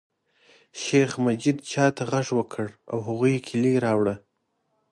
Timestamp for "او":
2.91-2.97